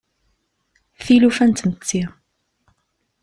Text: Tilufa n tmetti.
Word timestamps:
Tilufa 1.03 1.45
n 1.47 1.51
tmetti. 1.51 2.03